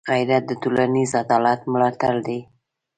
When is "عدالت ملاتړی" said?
1.21-2.19